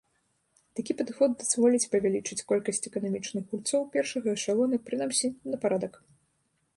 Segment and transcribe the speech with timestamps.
[0.77, 5.93] Такі падыход дазволіць павялічыць колькасць эканамічных гульцоў першага эшалона прынамсі на парадак.